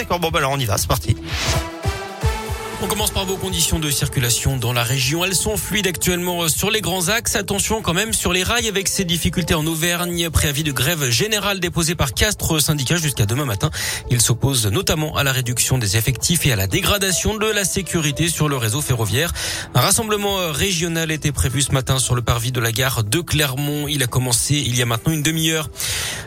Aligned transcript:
D'accord, 0.00 0.20
bon 0.20 0.30
bah 0.30 0.38
alors 0.38 0.52
on 0.52 0.58
y 0.60 0.64
va, 0.64 0.78
c'est 0.78 0.86
parti. 0.86 1.16
On 2.80 2.86
commence 2.86 3.10
par 3.10 3.24
vos 3.24 3.36
conditions 3.36 3.80
de 3.80 3.90
circulation 3.90 4.56
dans 4.56 4.72
la 4.72 4.84
région. 4.84 5.24
Elles 5.24 5.34
sont 5.34 5.56
fluides 5.56 5.88
actuellement 5.88 6.48
sur 6.48 6.70
les 6.70 6.80
grands 6.80 7.08
axes. 7.08 7.34
Attention 7.34 7.82
quand 7.82 7.94
même 7.94 8.12
sur 8.12 8.32
les 8.32 8.44
rails 8.44 8.68
avec 8.68 8.86
ces 8.86 9.04
difficultés 9.04 9.54
en 9.54 9.66
Auvergne. 9.66 10.30
Préavis 10.30 10.62
de 10.62 10.70
grève 10.70 11.10
générale 11.10 11.58
déposé 11.58 11.96
par 11.96 12.14
Castres 12.14 12.62
syndicat 12.62 12.94
jusqu'à 12.94 13.26
demain 13.26 13.44
matin. 13.44 13.70
Il 14.08 14.20
s'oppose 14.20 14.68
notamment 14.68 15.16
à 15.16 15.24
la 15.24 15.32
réduction 15.32 15.78
des 15.78 15.96
effectifs 15.96 16.46
et 16.46 16.52
à 16.52 16.56
la 16.56 16.68
dégradation 16.68 17.36
de 17.36 17.46
la 17.46 17.64
sécurité 17.64 18.28
sur 18.28 18.48
le 18.48 18.56
réseau 18.56 18.80
ferroviaire. 18.80 19.32
Un 19.74 19.80
rassemblement 19.80 20.36
régional 20.52 21.10
était 21.10 21.32
prévu 21.32 21.62
ce 21.62 21.72
matin 21.72 21.98
sur 21.98 22.14
le 22.14 22.22
parvis 22.22 22.52
de 22.52 22.60
la 22.60 22.70
gare 22.70 23.02
de 23.02 23.20
Clermont. 23.20 23.88
Il 23.88 24.04
a 24.04 24.06
commencé 24.06 24.54
il 24.54 24.76
y 24.76 24.82
a 24.82 24.86
maintenant 24.86 25.12
une 25.12 25.22
demi-heure. 25.22 25.68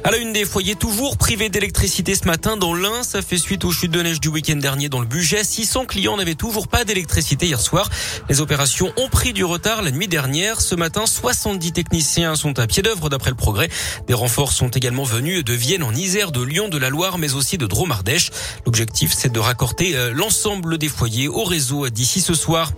À 0.04 0.10
la 0.10 0.18
une 0.18 0.34
des 0.34 0.46
foyers 0.46 0.74
toujours 0.74 1.16
privés 1.16 1.50
d'électricité 1.50 2.16
ce 2.16 2.26
matin 2.26 2.58
dans 2.58 2.74
l'Ain, 2.74 3.04
ça 3.04 3.22
fait 3.22 3.38
suite 3.38 3.64
aux 3.66 3.72
chutes 3.72 3.92
de 3.92 4.02
neige 4.02 4.20
du 4.20 4.30
week-end 4.30 4.56
dernier 4.56 4.90
dans 4.90 5.00
le 5.00 5.06
budget. 5.06 5.44
600 5.44 5.86
clients 5.86 6.18
n'avaient 6.18 6.34
toujours 6.34 6.68
pas 6.68 6.86
d'électricité 6.86 7.46
hier 7.46 7.62
soir. 7.62 7.88
Les 8.28 8.42
opérations 8.42 8.92
ont 8.98 9.10
pris 9.10 9.32
du 9.32 9.46
retard 9.46 9.84
la 9.84 9.92
nuit 9.92 10.08
dernière. 10.08 10.60
Ce 10.60 10.74
matin, 10.74 11.06
70 11.06 11.74
techniciens 11.74 12.34
sont 12.34 12.58
à 12.58 12.66
pied 12.66 12.82
d'œuvre 12.82 13.10
d'après 13.10 13.30
le 13.30 13.36
progrès. 13.36 13.70
Des 14.08 14.16
renforts 14.16 14.54
sont 14.54 14.70
également 14.70 15.04
venus 15.04 15.44
de 15.44 15.54
Vienne, 15.54 15.84
en 15.84 15.94
Isère, 15.94 16.32
de 16.32 16.42
Lyon, 16.42 16.68
de 16.68 16.80
la 16.80 16.90
Loire, 16.90 17.20
mais 17.20 17.36
aussi 17.36 17.60
de 17.60 17.68
Dromardèche. 17.68 18.32
L'objectif, 18.66 19.14
c'est 19.16 19.32
de 19.32 19.40
raccorder 19.40 19.94
euh, 19.94 20.14
l'ensemble 20.14 20.80
des 20.80 20.90
foyers 20.90 21.28
au 21.28 21.44
réseau 21.44 21.90
d'ici 21.90 22.22
ce 22.22 22.34
soir. 22.34 22.72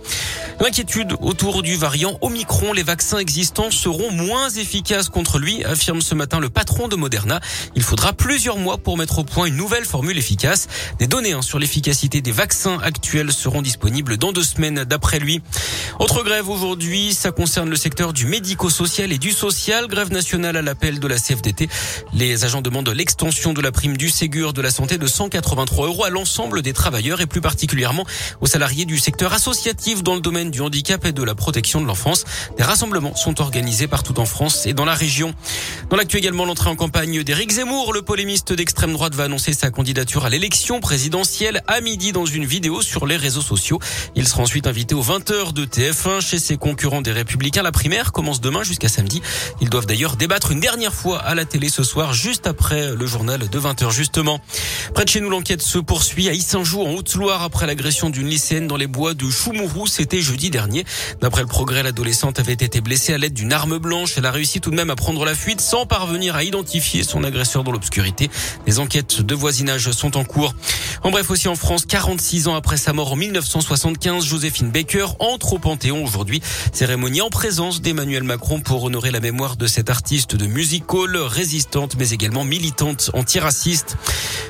L'inquiétude 0.60 1.14
autour 1.20 1.62
du 1.62 1.76
variant 1.76 2.16
Omicron, 2.20 2.72
les 2.72 2.82
vaccins 2.82 3.18
existants 3.18 3.70
seront 3.70 4.10
moins 4.12 4.48
efficaces 4.50 5.08
contre 5.08 5.38
lui, 5.38 5.64
affirme 5.64 6.00
ce 6.00 6.14
matin 6.14 6.38
le 6.38 6.48
patron 6.48 6.88
de 6.88 6.96
Moderna. 6.96 7.40
Il 7.74 7.82
faudra 7.82 8.12
plusieurs 8.12 8.56
mois 8.56 8.78
pour 8.78 8.96
mettre 8.96 9.18
au 9.18 9.24
point 9.24 9.46
une 9.46 9.56
nouvelle 9.56 9.84
formule 9.84 10.16
efficace. 10.16 10.68
Des 10.98 11.06
données 11.06 11.32
hein, 11.32 11.42
sur 11.42 11.58
l'efficacité 11.58 12.20
des 12.20 12.32
vaccins 12.32 12.78
actuels 12.82 13.32
seront 13.32 13.62
disponibles 13.62 14.16
dans 14.16 14.32
deux 14.32 14.44
semaines 14.44 14.84
d'après 14.84 15.18
lui. 15.18 15.42
Autre 15.98 16.22
grève 16.22 16.48
aujourd'hui, 16.48 17.14
ça 17.14 17.32
concerne 17.32 17.68
le 17.68 17.76
secteur 17.76 18.12
du 18.12 18.26
médico-social 18.26 19.12
et 19.12 19.18
du 19.18 19.32
social. 19.32 19.88
Grève 19.88 20.12
nationale 20.12 20.56
à 20.56 20.62
l'appel 20.62 21.00
de 21.00 21.08
la 21.08 21.16
CFDT. 21.16 21.68
Les 22.12 22.44
agents 22.44 22.62
demandent 22.62 22.88
l'extension 22.88 23.52
de 23.52 23.60
la 23.60 23.72
prime 23.72 23.96
du 23.96 24.08
Ségur 24.08 24.52
de 24.52 24.62
la 24.62 24.70
santé 24.70 24.98
de 24.98 25.06
183 25.06 25.86
euros 25.86 26.04
à 26.04 26.10
l'ensemble 26.10 26.62
des 26.62 26.72
travailleurs 26.72 27.20
et 27.20 27.26
plus 27.26 27.40
particulièrement 27.40 28.06
aux 28.40 28.46
salariés 28.46 28.84
du 28.84 28.98
secteur 28.98 29.32
associatif 29.32 30.02
dans 30.02 30.14
le 30.14 30.20
domaine 30.20 30.43
du 30.50 30.60
handicap 30.60 31.04
et 31.04 31.12
de 31.12 31.22
la 31.22 31.34
protection 31.34 31.80
de 31.80 31.86
l'enfance. 31.86 32.24
Des 32.56 32.64
rassemblements 32.64 33.14
sont 33.14 33.40
organisés 33.40 33.88
partout 33.88 34.18
en 34.20 34.26
France 34.26 34.66
et 34.66 34.74
dans 34.74 34.84
la 34.84 34.94
région. 34.94 35.34
Dans 35.90 35.96
l'actu 35.96 36.16
également, 36.16 36.44
l'entrée 36.44 36.70
en 36.70 36.76
campagne 36.76 37.22
d'Éric 37.22 37.52
Zemmour, 37.52 37.92
le 37.92 38.02
polémiste 38.02 38.52
d'extrême 38.52 38.92
droite 38.92 39.14
va 39.14 39.24
annoncer 39.24 39.52
sa 39.52 39.70
candidature 39.70 40.24
à 40.24 40.28
l'élection 40.28 40.80
présidentielle 40.80 41.62
à 41.66 41.80
midi 41.80 42.12
dans 42.12 42.26
une 42.26 42.44
vidéo 42.44 42.82
sur 42.82 43.06
les 43.06 43.16
réseaux 43.16 43.42
sociaux. 43.42 43.78
Il 44.14 44.26
sera 44.26 44.42
ensuite 44.42 44.66
invité 44.66 44.94
aux 44.94 45.02
20h 45.02 45.52
de 45.52 45.64
TF1 45.64 46.20
chez 46.20 46.38
ses 46.38 46.56
concurrents 46.56 47.02
des 47.02 47.12
Républicains. 47.12 47.62
La 47.62 47.72
primaire 47.72 48.12
commence 48.12 48.40
demain 48.40 48.62
jusqu'à 48.62 48.88
samedi. 48.88 49.22
Ils 49.60 49.70
doivent 49.70 49.86
d'ailleurs 49.86 50.16
débattre 50.16 50.50
une 50.50 50.60
dernière 50.60 50.94
fois 50.94 51.18
à 51.18 51.34
la 51.34 51.44
télé 51.44 51.68
ce 51.68 51.82
soir, 51.82 52.12
juste 52.12 52.46
après 52.46 52.94
le 52.94 53.06
journal 53.06 53.48
de 53.48 53.60
20h 53.60 53.90
justement. 53.90 54.40
Près 54.94 55.04
de 55.04 55.10
chez 55.10 55.20
nous, 55.20 55.30
l'enquête 55.30 55.62
se 55.62 55.78
poursuit 55.78 56.28
à 56.28 56.32
Issinjou 56.32 56.82
en 56.82 56.90
Haute-Loire 56.90 57.42
après 57.42 57.66
l'agression 57.66 58.10
d'une 58.10 58.28
lycéenne 58.28 58.66
dans 58.66 58.76
les 58.76 58.86
bois 58.86 59.14
de 59.14 59.28
Choumourou. 59.30 59.86
C'était 59.86 60.20
jeudi 60.20 60.33
dernier. 60.36 60.84
D'après 61.20 61.42
le 61.42 61.46
progrès, 61.46 61.82
l'adolescente 61.82 62.38
avait 62.38 62.52
été 62.52 62.80
blessée 62.80 63.12
à 63.12 63.18
l'aide 63.18 63.34
d'une 63.34 63.52
arme 63.52 63.78
blanche. 63.78 64.14
Elle 64.16 64.26
a 64.26 64.30
réussi 64.30 64.60
tout 64.60 64.70
de 64.70 64.76
même 64.76 64.90
à 64.90 64.96
prendre 64.96 65.24
la 65.24 65.34
fuite 65.34 65.60
sans 65.60 65.86
parvenir 65.86 66.36
à 66.36 66.44
identifier 66.44 67.02
son 67.02 67.24
agresseur 67.24 67.64
dans 67.64 67.72
l'obscurité. 67.72 68.30
Les 68.66 68.78
enquêtes 68.78 69.22
de 69.22 69.34
voisinage 69.34 69.90
sont 69.92 70.16
en 70.16 70.24
cours. 70.24 70.54
En 71.02 71.10
bref, 71.10 71.30
aussi 71.30 71.48
en 71.48 71.54
France, 71.54 71.84
46 71.86 72.48
ans 72.48 72.54
après 72.54 72.76
sa 72.76 72.92
mort 72.92 73.12
en 73.12 73.16
1975, 73.16 74.24
Joséphine 74.24 74.70
Baker 74.70 75.06
entre 75.18 75.54
au 75.54 75.58
Panthéon 75.58 76.02
aujourd'hui. 76.02 76.42
Cérémonie 76.72 77.20
en 77.20 77.30
présence 77.30 77.80
d'Emmanuel 77.80 78.22
Macron 78.22 78.60
pour 78.60 78.84
honorer 78.84 79.10
la 79.10 79.20
mémoire 79.20 79.56
de 79.56 79.66
cette 79.66 79.90
artiste 79.90 80.36
de 80.36 80.46
music 80.46 80.92
hall, 80.92 81.16
résistante 81.16 81.96
mais 81.98 82.10
également 82.10 82.44
militante 82.44 83.10
antiraciste. 83.14 83.96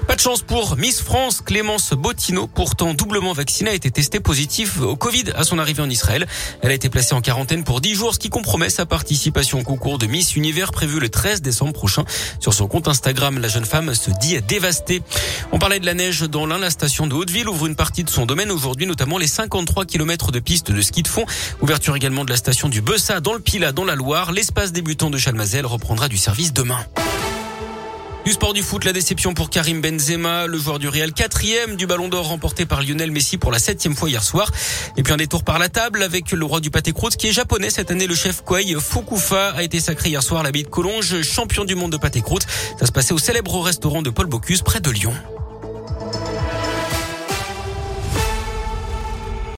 Pas 0.06 0.16
de 0.16 0.20
chance 0.20 0.42
pour 0.42 0.76
Miss 0.76 1.00
France, 1.00 1.40
Clémence 1.40 1.92
Bottino, 1.92 2.46
pourtant 2.46 2.94
doublement 2.94 3.32
vaccinée, 3.32 3.70
a 3.70 3.74
été 3.74 3.90
testée 3.90 4.20
positive 4.20 4.82
au 4.82 4.96
Covid 4.96 5.24
à 5.34 5.44
son 5.44 5.58
arrivée 5.58 5.73
en 5.80 5.90
Israël. 5.90 6.26
Elle 6.62 6.70
a 6.70 6.74
été 6.74 6.88
placée 6.88 7.14
en 7.14 7.20
quarantaine 7.20 7.64
pour 7.64 7.80
10 7.80 7.94
jours, 7.94 8.14
ce 8.14 8.18
qui 8.18 8.30
compromet 8.30 8.70
sa 8.70 8.86
participation 8.86 9.60
au 9.60 9.62
concours 9.62 9.98
de 9.98 10.06
Miss 10.06 10.36
Univers 10.36 10.72
prévu 10.72 11.00
le 11.00 11.08
13 11.08 11.42
décembre 11.42 11.72
prochain. 11.72 12.04
Sur 12.40 12.54
son 12.54 12.66
compte 12.66 12.88
Instagram, 12.88 13.38
la 13.38 13.48
jeune 13.48 13.64
femme 13.64 13.94
se 13.94 14.10
dit 14.20 14.40
dévastée. 14.42 15.02
On 15.52 15.58
parlait 15.58 15.80
de 15.80 15.86
la 15.86 15.94
neige 15.94 16.22
dans 16.22 16.46
l'Ain. 16.46 16.58
La 16.58 16.70
station 16.70 17.06
de 17.06 17.14
Hauteville 17.14 17.48
ouvre 17.48 17.66
une 17.66 17.76
partie 17.76 18.04
de 18.04 18.10
son 18.10 18.26
domaine 18.26 18.50
aujourd'hui, 18.50 18.86
notamment 18.86 19.18
les 19.18 19.26
53 19.26 19.84
km 19.84 20.32
de 20.32 20.38
pistes 20.38 20.70
de 20.70 20.82
ski 20.82 21.02
de 21.02 21.08
fond. 21.08 21.26
Ouverture 21.60 21.96
également 21.96 22.24
de 22.24 22.30
la 22.30 22.36
station 22.36 22.68
du 22.68 22.80
Bessa 22.80 23.20
dans 23.20 23.32
le 23.32 23.40
Pila, 23.40 23.72
dans 23.72 23.84
la 23.84 23.94
Loire. 23.94 24.32
L'espace 24.32 24.72
débutant 24.72 25.10
de 25.10 25.18
Chalmazel 25.18 25.66
reprendra 25.66 26.08
du 26.08 26.16
service 26.16 26.52
demain. 26.52 26.84
Du 28.24 28.32
sport 28.32 28.54
du 28.54 28.62
foot, 28.62 28.86
la 28.86 28.94
déception 28.94 29.34
pour 29.34 29.50
Karim 29.50 29.82
Benzema, 29.82 30.46
le 30.46 30.56
joueur 30.56 30.78
du 30.78 30.88
Real, 30.88 31.12
quatrième 31.12 31.76
du 31.76 31.86
Ballon 31.86 32.08
d'Or 32.08 32.28
remporté 32.28 32.64
par 32.64 32.80
Lionel 32.82 33.10
Messi 33.10 33.36
pour 33.36 33.52
la 33.52 33.58
septième 33.58 33.94
fois 33.94 34.08
hier 34.08 34.22
soir. 34.22 34.50
Et 34.96 35.02
puis 35.02 35.12
un 35.12 35.18
détour 35.18 35.44
par 35.44 35.58
la 35.58 35.68
table 35.68 36.02
avec 36.02 36.32
le 36.32 36.44
roi 36.46 36.60
du 36.60 36.70
pâté 36.70 36.92
croûte 36.92 37.16
qui 37.16 37.28
est 37.28 37.32
japonais 37.32 37.68
cette 37.68 37.90
année. 37.90 38.06
Le 38.06 38.14
chef 38.14 38.42
Kwei 38.42 38.74
Fukufa 38.80 39.50
a 39.50 39.62
été 39.62 39.78
sacré 39.78 40.08
hier 40.08 40.22
soir 40.22 40.42
la 40.42 40.52
de 40.52 40.62
Collonges, 40.62 41.20
champion 41.20 41.66
du 41.66 41.74
monde 41.74 41.92
de 41.92 41.98
pâté 41.98 42.22
croûte. 42.22 42.46
Ça 42.80 42.86
se 42.86 42.92
passait 42.92 43.12
au 43.12 43.18
célèbre 43.18 43.60
restaurant 43.60 44.00
de 44.00 44.08
Paul 44.08 44.26
Bocuse 44.26 44.62
près 44.62 44.80
de 44.80 44.90
Lyon. 44.90 45.12